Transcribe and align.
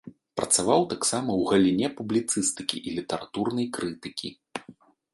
Працаваў 0.39 0.81
таксама 0.93 1.29
ў 1.35 1.41
галіне 1.51 1.87
публіцыстыкі 2.01 2.77
і 2.87 2.97
літаратурнай 2.99 3.67
крытыкі. 3.79 4.37